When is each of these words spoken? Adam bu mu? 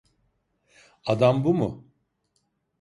Adam 1.05 1.43
bu 1.43 1.53
mu? 1.53 1.85